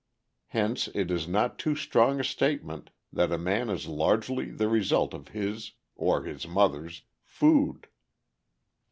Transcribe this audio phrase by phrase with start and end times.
[0.47, 5.13] Hence it is not too strong a statement that a man is largely the result
[5.13, 7.85] of his (or his mother's) food.